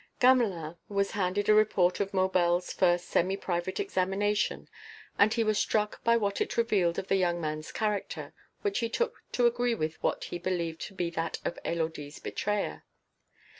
Gamelin 0.19 0.77
was 0.89 1.11
handed 1.11 1.47
a 1.47 1.53
report 1.53 1.99
of 1.99 2.11
Maubel's 2.11 2.73
first 2.73 3.05
semi 3.05 3.37
private 3.37 3.79
examination 3.79 4.67
and 5.19 5.31
he 5.31 5.43
was 5.43 5.59
struck 5.59 6.03
by 6.03 6.17
what 6.17 6.41
it 6.41 6.57
revealed 6.57 6.97
of 6.97 7.07
the 7.07 7.17
young 7.17 7.39
man's 7.39 7.71
character, 7.71 8.33
which 8.63 8.79
he 8.79 8.89
took 8.89 9.21
to 9.33 9.45
agree 9.45 9.75
with 9.75 10.01
what 10.01 10.23
he 10.23 10.39
believed 10.39 10.81
to 10.87 10.95
be 10.95 11.11
that 11.11 11.37
of 11.45 11.59
Élodie's 11.63 12.17
betrayer. 12.17 12.83